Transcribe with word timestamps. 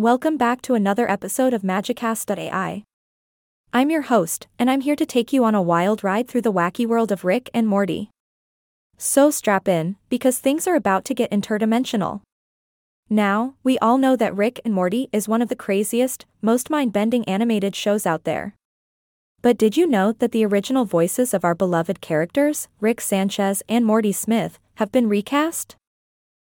Welcome 0.00 0.38
back 0.38 0.62
to 0.62 0.72
another 0.72 1.10
episode 1.10 1.52
of 1.52 1.60
Magicast.ai. 1.60 2.84
I'm 3.74 3.90
your 3.90 4.00
host, 4.00 4.46
and 4.58 4.70
I'm 4.70 4.80
here 4.80 4.96
to 4.96 5.04
take 5.04 5.30
you 5.30 5.44
on 5.44 5.54
a 5.54 5.60
wild 5.60 6.02
ride 6.02 6.26
through 6.26 6.40
the 6.40 6.50
wacky 6.50 6.86
world 6.86 7.12
of 7.12 7.22
Rick 7.22 7.50
and 7.52 7.68
Morty. 7.68 8.08
So 8.96 9.30
strap 9.30 9.68
in, 9.68 9.96
because 10.08 10.38
things 10.38 10.66
are 10.66 10.74
about 10.74 11.04
to 11.04 11.12
get 11.12 11.30
interdimensional. 11.30 12.22
Now, 13.10 13.56
we 13.62 13.78
all 13.80 13.98
know 13.98 14.16
that 14.16 14.34
Rick 14.34 14.58
and 14.64 14.72
Morty 14.72 15.10
is 15.12 15.28
one 15.28 15.42
of 15.42 15.50
the 15.50 15.54
craziest, 15.54 16.24
most 16.40 16.70
mind 16.70 16.94
bending 16.94 17.22
animated 17.26 17.76
shows 17.76 18.06
out 18.06 18.24
there. 18.24 18.54
But 19.42 19.58
did 19.58 19.76
you 19.76 19.86
know 19.86 20.12
that 20.12 20.32
the 20.32 20.46
original 20.46 20.86
voices 20.86 21.34
of 21.34 21.44
our 21.44 21.54
beloved 21.54 22.00
characters, 22.00 22.68
Rick 22.80 23.02
Sanchez 23.02 23.62
and 23.68 23.84
Morty 23.84 24.12
Smith, 24.12 24.58
have 24.76 24.90
been 24.90 25.10
recast? 25.10 25.76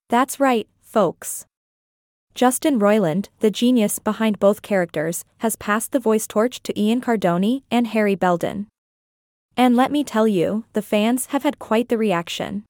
That's 0.08 0.38
right, 0.38 0.68
folks. 0.80 1.44
Justin 2.34 2.78
Roiland, 2.78 3.28
the 3.40 3.50
genius 3.50 3.98
behind 3.98 4.38
both 4.38 4.62
characters, 4.62 5.24
has 5.38 5.56
passed 5.56 5.92
the 5.92 6.00
voice 6.00 6.26
torch 6.26 6.62
to 6.62 6.80
Ian 6.80 7.00
Cardoni 7.00 7.62
and 7.70 7.88
Harry 7.88 8.14
Belden. 8.14 8.68
And 9.56 9.76
let 9.76 9.92
me 9.92 10.02
tell 10.02 10.26
you, 10.26 10.64
the 10.72 10.80
fans 10.80 11.26
have 11.26 11.42
had 11.42 11.58
quite 11.58 11.90
the 11.90 11.98
reaction. 11.98 12.64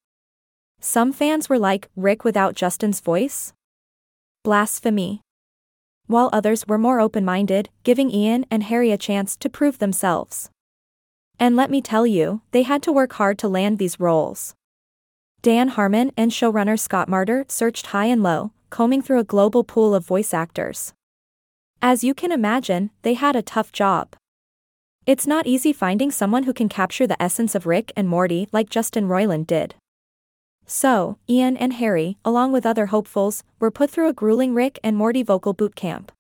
Some 0.81 1.13
fans 1.13 1.49
were 1.49 1.61
like, 1.61 1.89
Rick 1.95 2.25
without 2.25 2.57
Justin's 2.57 2.99
voice? 2.99 3.53
Blasphemy. 4.43 5.21
While 6.09 6.29
others 6.33 6.67
were 6.67 6.79
more 6.79 6.99
open 6.99 7.25
minded, 7.25 7.69
giving 7.85 8.11
Ian 8.11 8.45
and 8.51 8.65
Harry 8.65 8.91
a 8.91 8.99
chance 8.99 9.37
to 9.37 9.49
prove 9.49 9.79
themselves. 9.79 10.51
And 11.39 11.55
let 11.55 11.71
me 11.71 11.81
tell 11.81 12.05
you, 12.05 12.41
they 12.51 12.63
had 12.63 12.83
to 12.83 12.93
work 12.93 13.13
hard 13.13 13.39
to 13.39 13.49
land 13.49 13.79
these 13.79 14.01
roles. 14.01 14.55
Dan 15.41 15.69
Harmon 15.69 16.11
and 16.17 16.33
showrunner 16.33 16.79
Scott 16.79 17.09
Marder 17.09 17.49
searched 17.51 17.87
high 17.87 18.07
and 18.07 18.23
low, 18.23 18.51
combing 18.73 19.03
through 19.03 19.19
a 19.19 19.33
global 19.35 19.63
pool 19.63 19.95
of 19.95 20.07
voice 20.07 20.33
actors. 20.33 20.95
As 21.83 22.03
you 22.03 22.15
can 22.15 22.33
imagine, 22.33 22.91
they 23.03 23.13
had 23.13 23.37
a 23.37 23.43
tough 23.43 23.71
job. 23.71 24.17
It's 25.05 25.27
not 25.27 25.47
easy 25.47 25.75
finding 25.75 26.11
someone 26.11 26.45
who 26.45 26.55
can 26.55 26.71
capture 26.71 27.07
the 27.07 27.23
essence 27.23 27.55
of 27.55 27.67
Rick 27.67 27.93
and 27.95 28.09
Morty 28.09 28.49
like 28.51 28.71
Justin 28.71 29.09
Roiland 29.09 29.47
did. 29.47 29.75
So, 30.65 31.19
Ian 31.29 31.59
and 31.59 31.75
Harry, 31.75 32.17
along 32.25 32.53
with 32.53 32.65
other 32.65 32.87
hopefuls, 32.87 33.45
were 33.61 33.71
put 33.71 33.91
through 33.91 34.09
a 34.09 34.15
grueling 34.15 34.55
Rick 34.55 34.79
and 34.83 34.97
Morty 34.97 35.23
vocal 35.23 35.53
boot 35.53 35.77
camp. 35.77 36.11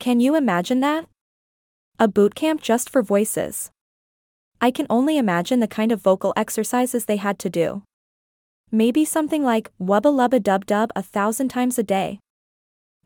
Can 0.00 0.18
you 0.18 0.34
imagine 0.34 0.80
that? 0.80 1.06
A 2.00 2.08
boot 2.08 2.34
camp 2.34 2.62
just 2.62 2.90
for 2.90 3.00
voices. 3.00 3.70
I 4.60 4.72
can 4.72 4.86
only 4.90 5.16
imagine 5.18 5.60
the 5.60 5.68
kind 5.68 5.92
of 5.92 6.02
vocal 6.02 6.32
exercises 6.36 7.04
they 7.04 7.18
had 7.18 7.38
to 7.38 7.48
do. 7.48 7.82
Maybe 8.72 9.04
something 9.04 9.42
like 9.42 9.70
wubba 9.80 10.12
lubba 10.14 10.40
dub 10.40 10.64
dub 10.64 10.92
a 10.94 11.02
thousand 11.02 11.48
times 11.48 11.76
a 11.78 11.82
day. 11.82 12.20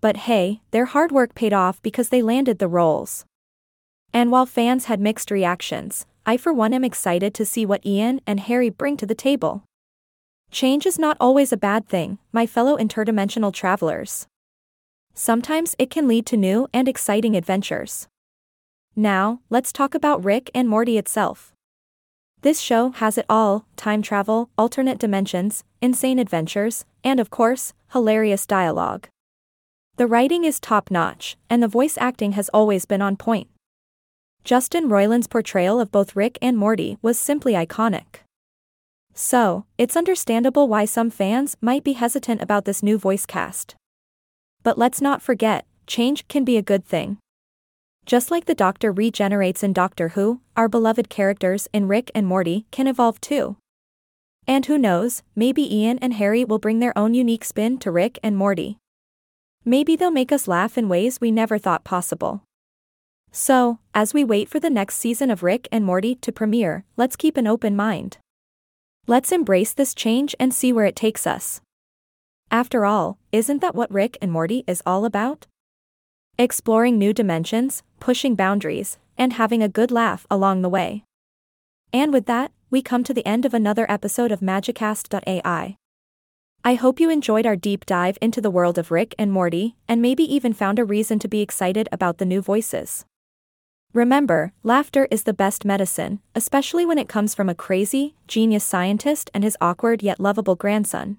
But 0.02 0.18
hey, 0.28 0.60
their 0.72 0.84
hard 0.84 1.10
work 1.10 1.34
paid 1.34 1.54
off 1.54 1.80
because 1.80 2.10
they 2.10 2.20
landed 2.20 2.58
the 2.58 2.68
roles. 2.68 3.24
And 4.12 4.30
while 4.30 4.44
fans 4.44 4.84
had 4.84 5.00
mixed 5.00 5.30
reactions, 5.30 6.04
I 6.26 6.36
for 6.36 6.52
one 6.52 6.74
am 6.74 6.84
excited 6.84 7.32
to 7.34 7.46
see 7.46 7.64
what 7.64 7.84
Ian 7.86 8.20
and 8.26 8.40
Harry 8.40 8.68
bring 8.68 8.98
to 8.98 9.06
the 9.06 9.14
table. 9.14 9.64
Change 10.50 10.84
is 10.84 10.98
not 10.98 11.16
always 11.18 11.50
a 11.50 11.56
bad 11.56 11.88
thing, 11.88 12.18
my 12.30 12.46
fellow 12.46 12.76
interdimensional 12.76 13.52
travelers. 13.52 14.26
Sometimes 15.14 15.74
it 15.78 15.88
can 15.88 16.06
lead 16.06 16.26
to 16.26 16.36
new 16.36 16.68
and 16.74 16.88
exciting 16.88 17.34
adventures. 17.36 18.06
Now, 18.94 19.40
let's 19.48 19.72
talk 19.72 19.94
about 19.94 20.22
Rick 20.22 20.50
and 20.54 20.68
Morty 20.68 20.98
itself. 20.98 21.53
This 22.44 22.60
show 22.60 22.90
has 22.90 23.16
it 23.16 23.24
all 23.26 23.64
time 23.74 24.02
travel, 24.02 24.50
alternate 24.58 24.98
dimensions, 24.98 25.64
insane 25.80 26.18
adventures, 26.18 26.84
and 27.02 27.18
of 27.18 27.30
course, 27.30 27.72
hilarious 27.92 28.44
dialogue. 28.46 29.08
The 29.96 30.06
writing 30.06 30.44
is 30.44 30.60
top 30.60 30.90
notch, 30.90 31.38
and 31.48 31.62
the 31.62 31.68
voice 31.68 31.96
acting 31.96 32.32
has 32.32 32.50
always 32.50 32.84
been 32.84 33.00
on 33.00 33.16
point. 33.16 33.48
Justin 34.44 34.90
Roiland's 34.90 35.26
portrayal 35.26 35.80
of 35.80 35.90
both 35.90 36.14
Rick 36.14 36.36
and 36.42 36.58
Morty 36.58 36.98
was 37.00 37.18
simply 37.18 37.54
iconic. 37.54 38.20
So, 39.14 39.64
it's 39.78 39.96
understandable 39.96 40.68
why 40.68 40.84
some 40.84 41.08
fans 41.08 41.56
might 41.62 41.82
be 41.82 41.94
hesitant 41.94 42.42
about 42.42 42.66
this 42.66 42.82
new 42.82 42.98
voice 42.98 43.24
cast. 43.24 43.74
But 44.62 44.76
let's 44.76 45.00
not 45.00 45.22
forget, 45.22 45.64
change 45.86 46.28
can 46.28 46.44
be 46.44 46.58
a 46.58 46.62
good 46.62 46.84
thing. 46.84 47.16
Just 48.06 48.30
like 48.30 48.44
the 48.44 48.54
Doctor 48.54 48.92
regenerates 48.92 49.62
in 49.62 49.72
Doctor 49.72 50.10
Who, 50.10 50.40
our 50.56 50.68
beloved 50.68 51.08
characters 51.08 51.68
in 51.72 51.88
Rick 51.88 52.10
and 52.14 52.26
Morty 52.26 52.66
can 52.70 52.86
evolve 52.86 53.18
too. 53.20 53.56
And 54.46 54.66
who 54.66 54.76
knows, 54.76 55.22
maybe 55.34 55.74
Ian 55.74 55.98
and 56.00 56.12
Harry 56.14 56.44
will 56.44 56.58
bring 56.58 56.80
their 56.80 56.96
own 56.98 57.14
unique 57.14 57.44
spin 57.44 57.78
to 57.78 57.90
Rick 57.90 58.18
and 58.22 58.36
Morty. 58.36 58.76
Maybe 59.64 59.96
they'll 59.96 60.10
make 60.10 60.32
us 60.32 60.46
laugh 60.46 60.76
in 60.76 60.90
ways 60.90 61.18
we 61.18 61.30
never 61.30 61.56
thought 61.56 61.84
possible. 61.84 62.42
So, 63.32 63.78
as 63.94 64.12
we 64.12 64.22
wait 64.22 64.50
for 64.50 64.60
the 64.60 64.68
next 64.68 64.96
season 64.96 65.30
of 65.30 65.42
Rick 65.42 65.66
and 65.72 65.82
Morty 65.82 66.14
to 66.16 66.30
premiere, 66.30 66.84
let's 66.98 67.16
keep 67.16 67.38
an 67.38 67.46
open 67.46 67.74
mind. 67.74 68.18
Let's 69.06 69.32
embrace 69.32 69.72
this 69.72 69.94
change 69.94 70.34
and 70.38 70.52
see 70.52 70.74
where 70.74 70.84
it 70.84 70.94
takes 70.94 71.26
us. 71.26 71.62
After 72.50 72.84
all, 72.84 73.18
isn't 73.32 73.62
that 73.62 73.74
what 73.74 73.90
Rick 73.90 74.18
and 74.20 74.30
Morty 74.30 74.62
is 74.66 74.82
all 74.84 75.06
about? 75.06 75.46
Exploring 76.36 76.98
new 76.98 77.12
dimensions, 77.12 77.84
pushing 78.00 78.34
boundaries, 78.34 78.98
and 79.16 79.34
having 79.34 79.62
a 79.62 79.68
good 79.68 79.92
laugh 79.92 80.26
along 80.28 80.62
the 80.62 80.68
way. 80.68 81.04
And 81.92 82.12
with 82.12 82.26
that, 82.26 82.50
we 82.70 82.82
come 82.82 83.04
to 83.04 83.14
the 83.14 83.24
end 83.24 83.44
of 83.44 83.54
another 83.54 83.88
episode 83.88 84.32
of 84.32 84.40
Magicast.ai. 84.40 85.76
I 86.64 86.74
hope 86.74 86.98
you 86.98 87.08
enjoyed 87.08 87.46
our 87.46 87.54
deep 87.54 87.86
dive 87.86 88.18
into 88.20 88.40
the 88.40 88.50
world 88.50 88.78
of 88.78 88.90
Rick 88.90 89.14
and 89.16 89.30
Morty, 89.30 89.76
and 89.86 90.02
maybe 90.02 90.24
even 90.24 90.52
found 90.52 90.80
a 90.80 90.84
reason 90.84 91.20
to 91.20 91.28
be 91.28 91.40
excited 91.40 91.88
about 91.92 92.18
the 92.18 92.26
new 92.26 92.42
voices. 92.42 93.04
Remember, 93.92 94.52
laughter 94.64 95.06
is 95.12 95.22
the 95.22 95.32
best 95.32 95.64
medicine, 95.64 96.18
especially 96.34 96.84
when 96.84 96.98
it 96.98 97.08
comes 97.08 97.32
from 97.32 97.48
a 97.48 97.54
crazy, 97.54 98.16
genius 98.26 98.64
scientist 98.64 99.30
and 99.32 99.44
his 99.44 99.56
awkward 99.60 100.02
yet 100.02 100.18
lovable 100.18 100.56
grandson. 100.56 101.18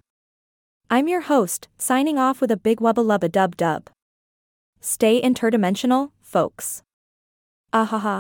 I'm 0.90 1.08
your 1.08 1.22
host, 1.22 1.70
signing 1.78 2.18
off 2.18 2.42
with 2.42 2.52
a 2.52 2.58
big 2.58 2.82
wubba 2.82 3.06
lubba 3.06 3.32
dub 3.32 3.56
dub. 3.56 3.90
Stay 4.88 5.20
interdimensional, 5.20 6.12
folks. 6.22 6.84
Ahaha. 7.74 8.18